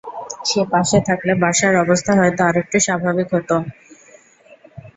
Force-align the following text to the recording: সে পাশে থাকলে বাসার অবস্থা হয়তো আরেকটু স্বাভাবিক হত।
সে 0.45 0.61
পাশে 0.71 0.97
থাকলে 1.07 1.31
বাসার 1.43 1.73
অবস্থা 1.83 2.11
হয়তো 2.19 2.41
আরেকটু 2.49 2.77
স্বাভাবিক 2.85 3.27
হত। 3.33 3.49